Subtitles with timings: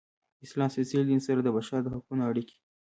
[0.37, 2.57] د اسلام سپیڅلي دین سره د بشر د حقونو اړیکې.